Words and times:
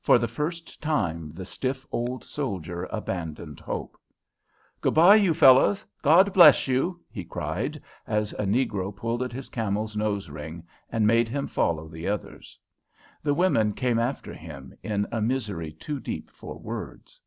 For 0.00 0.20
the 0.20 0.28
first 0.28 0.80
time 0.80 1.32
the 1.32 1.44
stiff 1.44 1.84
old 1.90 2.22
soldier 2.22 2.84
abandoned 2.92 3.58
hope. 3.58 3.98
"Good 4.80 4.94
bye, 4.94 5.16
you 5.16 5.34
fellows! 5.34 5.84
God 6.00 6.32
bless 6.32 6.68
you!" 6.68 7.00
he 7.10 7.24
cried, 7.24 7.82
as 8.06 8.32
a 8.34 8.44
negro 8.46 8.94
pulled 8.94 9.20
at 9.24 9.32
his 9.32 9.48
camel's 9.48 9.96
nose 9.96 10.30
ring 10.30 10.62
and 10.90 11.08
made 11.08 11.28
him 11.28 11.48
follow 11.48 11.88
the 11.88 12.06
others. 12.06 12.56
The 13.20 13.34
women 13.34 13.72
came 13.72 13.98
after 13.98 14.32
him, 14.32 14.72
in 14.84 15.08
a 15.10 15.20
misery 15.20 15.72
too 15.72 15.98
deep 15.98 16.30
for 16.30 16.56
words. 16.56 17.20